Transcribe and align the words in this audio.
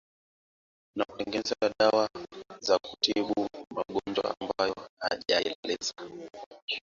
na 0.97 1.05
kutengeneza 1.05 1.55
dawa 1.79 2.09
za 2.59 2.77
kutibu 2.79 3.47
magonjwa 3.75 4.35
ambayo 4.39 4.75
hajaeleza 5.01 5.93